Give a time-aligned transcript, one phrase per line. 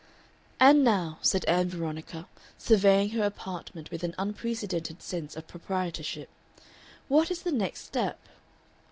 [0.59, 6.27] "And now," said Ann Veronica surveying her apartment with an unprecedented sense of proprietorship,
[7.07, 8.17] "what is the next step?"